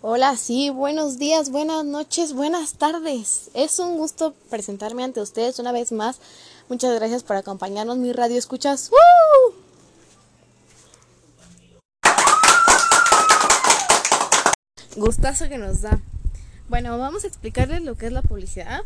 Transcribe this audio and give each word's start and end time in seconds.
Hola, 0.00 0.36
sí, 0.36 0.70
buenos 0.70 1.18
días, 1.18 1.50
buenas 1.50 1.84
noches, 1.84 2.32
buenas 2.32 2.74
tardes. 2.74 3.50
Es 3.52 3.80
un 3.80 3.96
gusto 3.96 4.32
presentarme 4.48 5.02
ante 5.02 5.20
ustedes 5.20 5.58
una 5.58 5.72
vez 5.72 5.90
más. 5.90 6.20
Muchas 6.68 6.94
gracias 6.94 7.24
por 7.24 7.34
acompañarnos, 7.34 7.96
mi 7.96 8.12
radio 8.12 8.38
escuchas. 8.38 8.92
¡Woo! 8.92 9.56
Gustazo 14.94 15.48
que 15.48 15.58
nos 15.58 15.80
da. 15.80 15.98
Bueno, 16.68 16.96
vamos 16.96 17.24
a 17.24 17.26
explicarles 17.26 17.82
lo 17.82 17.96
que 17.96 18.06
es 18.06 18.12
la 18.12 18.22
publicidad, 18.22 18.82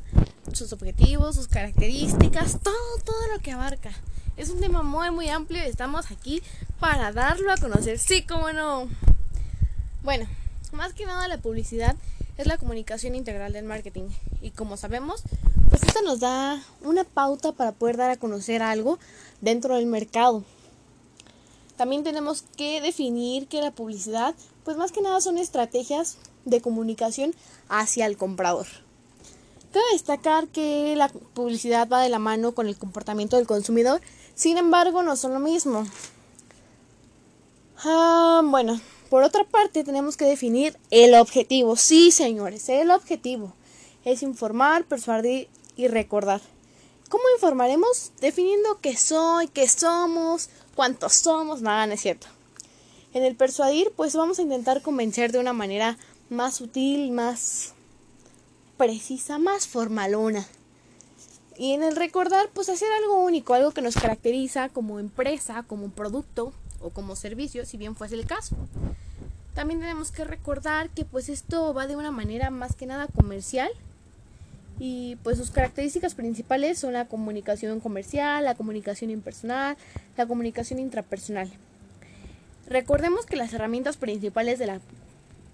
sus 0.54 0.72
objetivos, 0.72 1.34
sus 1.34 1.46
características, 1.46 2.60
todo, 2.62 2.74
todo 3.04 3.26
lo 3.34 3.38
que 3.40 3.52
abarca. 3.52 3.90
Es 4.38 4.48
un 4.48 4.60
tema 4.60 4.82
muy, 4.82 5.10
muy 5.10 5.28
amplio 5.28 5.62
y 5.62 5.68
estamos 5.68 6.10
aquí 6.10 6.42
para 6.80 7.12
darlo 7.12 7.52
a 7.52 7.58
conocer. 7.58 7.98
Sí, 7.98 8.22
cómo 8.22 8.50
no. 8.54 8.88
Bueno, 10.02 10.26
más 10.72 10.94
que 10.94 11.06
nada 11.06 11.28
la 11.28 11.38
publicidad 11.38 11.96
es 12.36 12.46
la 12.46 12.58
comunicación 12.58 13.14
integral 13.14 13.52
del 13.52 13.64
marketing 13.64 14.08
y 14.40 14.50
como 14.50 14.76
sabemos, 14.76 15.22
pues 15.70 15.82
esta 15.82 16.02
nos 16.02 16.20
da 16.20 16.62
una 16.82 17.04
pauta 17.04 17.52
para 17.52 17.72
poder 17.72 17.96
dar 17.96 18.10
a 18.10 18.16
conocer 18.16 18.62
algo 18.62 18.98
dentro 19.40 19.76
del 19.76 19.86
mercado. 19.86 20.44
También 21.76 22.04
tenemos 22.04 22.44
que 22.56 22.80
definir 22.80 23.48
que 23.48 23.60
la 23.60 23.70
publicidad, 23.70 24.34
pues 24.64 24.76
más 24.76 24.92
que 24.92 25.02
nada 25.02 25.20
son 25.20 25.38
estrategias 25.38 26.18
de 26.44 26.60
comunicación 26.60 27.34
hacia 27.68 28.06
el 28.06 28.16
comprador. 28.16 28.66
Cabe 29.72 29.84
destacar 29.92 30.48
que 30.48 30.94
la 30.96 31.08
publicidad 31.08 31.88
va 31.88 32.02
de 32.02 32.10
la 32.10 32.18
mano 32.18 32.52
con 32.52 32.66
el 32.66 32.76
comportamiento 32.76 33.36
del 33.36 33.46
consumidor, 33.46 34.02
sin 34.34 34.58
embargo 34.58 35.02
no 35.02 35.16
son 35.16 35.32
lo 35.32 35.40
mismo. 35.40 35.86
Ah, 37.84 38.42
bueno, 38.44 38.78
por 39.12 39.24
otra 39.24 39.44
parte, 39.44 39.84
tenemos 39.84 40.16
que 40.16 40.24
definir 40.24 40.78
el 40.90 41.14
objetivo. 41.16 41.76
Sí, 41.76 42.10
señores, 42.12 42.70
el 42.70 42.90
objetivo 42.90 43.52
es 44.06 44.22
informar, 44.22 44.86
persuadir 44.86 45.50
y 45.76 45.86
recordar. 45.86 46.40
¿Cómo 47.10 47.22
informaremos? 47.34 48.12
Definiendo 48.22 48.78
qué 48.80 48.96
soy, 48.96 49.48
qué 49.48 49.68
somos, 49.68 50.48
cuántos 50.74 51.12
somos, 51.12 51.60
nada, 51.60 51.86
no 51.86 51.92
es 51.92 52.00
cierto. 52.00 52.26
En 53.12 53.22
el 53.22 53.36
persuadir, 53.36 53.92
pues 53.94 54.16
vamos 54.16 54.38
a 54.38 54.42
intentar 54.42 54.80
convencer 54.80 55.30
de 55.30 55.40
una 55.40 55.52
manera 55.52 55.98
más 56.30 56.54
sutil, 56.54 57.12
más 57.12 57.74
precisa, 58.78 59.36
más 59.36 59.68
formalona. 59.68 60.48
Y 61.58 61.74
en 61.74 61.82
el 61.82 61.96
recordar, 61.96 62.48
pues 62.54 62.70
hacer 62.70 62.88
algo 62.92 63.22
único, 63.22 63.52
algo 63.52 63.72
que 63.72 63.82
nos 63.82 63.94
caracteriza 63.94 64.70
como 64.70 64.98
empresa, 64.98 65.64
como 65.68 65.90
producto 65.90 66.54
o 66.82 66.90
como 66.90 67.16
servicio, 67.16 67.64
si 67.64 67.76
bien 67.76 67.94
fuese 67.94 68.14
el 68.14 68.26
caso. 68.26 68.56
También 69.54 69.80
tenemos 69.80 70.12
que 70.12 70.24
recordar 70.24 70.90
que 70.90 71.04
pues 71.04 71.28
esto 71.28 71.74
va 71.74 71.86
de 71.86 71.96
una 71.96 72.10
manera 72.10 72.50
más 72.50 72.74
que 72.74 72.86
nada 72.86 73.06
comercial 73.06 73.70
y 74.78 75.16
pues 75.22 75.38
sus 75.38 75.50
características 75.50 76.14
principales 76.14 76.78
son 76.78 76.94
la 76.94 77.06
comunicación 77.06 77.80
comercial, 77.80 78.44
la 78.44 78.54
comunicación 78.54 79.10
impersonal, 79.10 79.76
la 80.16 80.26
comunicación 80.26 80.78
intrapersonal. 80.78 81.50
Recordemos 82.66 83.26
que 83.26 83.36
las 83.36 83.52
herramientas 83.52 83.96
principales 83.96 84.58
de 84.58 84.66
la 84.66 84.80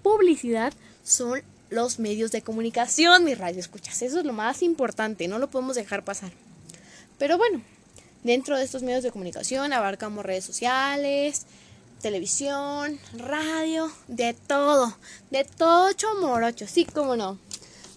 publicidad 0.02 0.72
son 1.02 1.42
los 1.70 1.98
medios 1.98 2.30
de 2.30 2.42
comunicación, 2.42 3.24
mi 3.24 3.34
radio 3.34 3.60
escuchas. 3.60 4.00
Eso 4.02 4.20
es 4.20 4.24
lo 4.24 4.32
más 4.32 4.62
importante, 4.62 5.28
no 5.28 5.38
lo 5.38 5.50
podemos 5.50 5.76
dejar 5.76 6.04
pasar. 6.04 6.30
Pero 7.18 7.36
bueno, 7.36 7.60
dentro 8.24 8.56
de 8.56 8.64
estos 8.64 8.82
medios 8.82 9.02
de 9.02 9.10
comunicación 9.10 9.72
abarcamos 9.72 10.24
redes 10.24 10.44
sociales, 10.44 11.46
televisión, 12.00 12.98
radio, 13.16 13.90
de 14.06 14.34
todo, 14.34 14.96
de 15.30 15.44
todo 15.44 15.90
morocho, 16.20 16.66
sí, 16.66 16.84
como 16.84 17.16
no. 17.16 17.38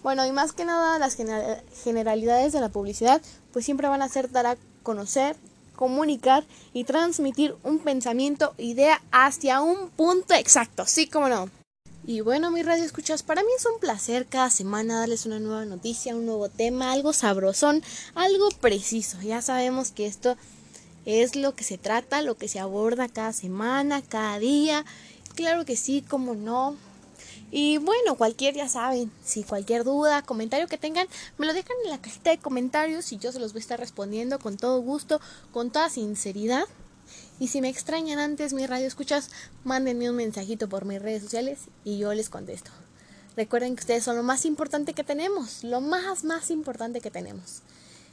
Bueno, 0.02 0.26
y 0.26 0.32
más 0.32 0.52
que 0.52 0.64
nada 0.64 0.98
las 0.98 1.16
generalidades 1.16 2.52
de 2.52 2.60
la 2.60 2.68
publicidad, 2.68 3.22
pues 3.52 3.64
siempre 3.64 3.88
van 3.88 4.02
a 4.02 4.08
ser 4.08 4.30
dar 4.30 4.46
a 4.46 4.56
conocer, 4.82 5.36
comunicar 5.76 6.44
y 6.72 6.84
transmitir 6.84 7.54
un 7.62 7.78
pensamiento, 7.78 8.54
idea 8.58 9.00
hacia 9.12 9.60
un 9.60 9.90
punto 9.90 10.34
exacto, 10.34 10.86
sí, 10.86 11.06
como 11.06 11.28
no. 11.28 11.61
Y 12.04 12.20
bueno, 12.20 12.50
mi 12.50 12.64
radio 12.64 12.82
escuchas, 12.82 13.22
para 13.22 13.42
mí 13.42 13.48
es 13.56 13.64
un 13.64 13.78
placer 13.78 14.26
cada 14.26 14.50
semana 14.50 14.98
darles 14.98 15.24
una 15.24 15.38
nueva 15.38 15.64
noticia, 15.64 16.16
un 16.16 16.26
nuevo 16.26 16.48
tema, 16.48 16.90
algo 16.90 17.12
sabrosón, 17.12 17.80
algo 18.16 18.48
preciso. 18.60 19.20
Ya 19.22 19.40
sabemos 19.40 19.92
que 19.92 20.06
esto 20.06 20.36
es 21.04 21.36
lo 21.36 21.54
que 21.54 21.62
se 21.62 21.78
trata, 21.78 22.20
lo 22.20 22.36
que 22.36 22.48
se 22.48 22.58
aborda 22.58 23.08
cada 23.08 23.32
semana, 23.32 24.02
cada 24.02 24.40
día. 24.40 24.84
Claro 25.36 25.64
que 25.64 25.76
sí, 25.76 26.02
como 26.02 26.34
no. 26.34 26.76
Y 27.52 27.78
bueno, 27.78 28.16
cualquier, 28.16 28.56
ya 28.56 28.68
saben, 28.68 29.12
si 29.24 29.44
cualquier 29.44 29.84
duda, 29.84 30.22
comentario 30.22 30.66
que 30.66 30.78
tengan, 30.78 31.06
me 31.38 31.46
lo 31.46 31.52
dejan 31.52 31.76
en 31.84 31.90
la 31.90 32.00
cajita 32.00 32.30
de 32.30 32.38
comentarios 32.38 33.12
y 33.12 33.18
yo 33.18 33.30
se 33.30 33.38
los 33.38 33.52
voy 33.52 33.60
a 33.60 33.62
estar 33.62 33.78
respondiendo 33.78 34.40
con 34.40 34.56
todo 34.56 34.80
gusto, 34.80 35.20
con 35.52 35.70
toda 35.70 35.88
sinceridad. 35.88 36.64
Y 37.38 37.48
si 37.48 37.60
me 37.60 37.68
extrañan 37.68 38.18
antes 38.18 38.52
mi 38.52 38.66
radio 38.66 38.86
escuchas, 38.86 39.30
mándenme 39.64 40.10
un 40.10 40.16
mensajito 40.16 40.68
por 40.68 40.84
mis 40.84 41.02
redes 41.02 41.22
sociales 41.22 41.60
y 41.84 41.98
yo 41.98 42.12
les 42.14 42.28
contesto. 42.28 42.70
Recuerden 43.36 43.74
que 43.76 43.80
ustedes 43.80 44.04
son 44.04 44.16
lo 44.16 44.22
más 44.22 44.44
importante 44.44 44.92
que 44.92 45.04
tenemos, 45.04 45.64
lo 45.64 45.80
más, 45.80 46.24
más 46.24 46.50
importante 46.50 47.00
que 47.00 47.10
tenemos. 47.10 47.62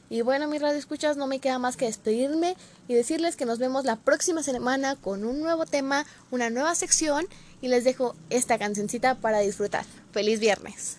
Y 0.08 0.22
bueno, 0.22 0.48
mi 0.48 0.58
radio 0.58 0.78
escuchas, 0.78 1.16
no 1.16 1.28
me 1.28 1.38
queda 1.38 1.58
más 1.58 1.76
que 1.76 1.84
despedirme 1.84 2.56
y 2.88 2.94
decirles 2.94 3.36
que 3.36 3.44
nos 3.44 3.58
vemos 3.58 3.84
la 3.84 3.96
próxima 3.96 4.42
semana 4.42 4.96
con 4.96 5.24
un 5.24 5.40
nuevo 5.40 5.66
tema, 5.66 6.04
una 6.32 6.50
nueva 6.50 6.74
sección 6.74 7.26
y 7.60 7.68
les 7.68 7.84
dejo 7.84 8.16
esta 8.30 8.58
cancioncita 8.58 9.14
para 9.14 9.38
disfrutar. 9.38 9.84
Feliz 10.10 10.40
viernes. 10.40 10.96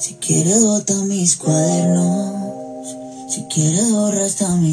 Si 0.00 0.14
quieres 0.14 0.64
bota 0.64 0.94
mis 1.04 1.36
cuadernos. 1.36 2.88
Si 3.28 3.44
quieres 3.52 3.92
borra 3.92 4.24
esta 4.24 4.48
minuto 4.56 4.70